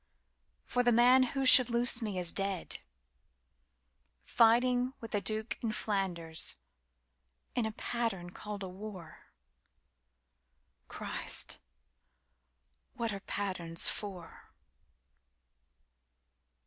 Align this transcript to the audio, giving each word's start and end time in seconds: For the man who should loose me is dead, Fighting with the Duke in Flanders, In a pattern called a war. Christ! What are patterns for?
For 0.65 0.81
the 0.81 0.91
man 0.91 1.21
who 1.37 1.45
should 1.45 1.69
loose 1.69 2.01
me 2.01 2.17
is 2.17 2.31
dead, 2.33 2.79
Fighting 4.23 4.93
with 4.99 5.11
the 5.11 5.21
Duke 5.21 5.59
in 5.61 5.71
Flanders, 5.71 6.55
In 7.53 7.67
a 7.67 7.71
pattern 7.73 8.31
called 8.31 8.63
a 8.63 8.67
war. 8.67 9.27
Christ! 10.87 11.59
What 12.95 13.13
are 13.13 13.19
patterns 13.19 13.89
for? 13.89 14.49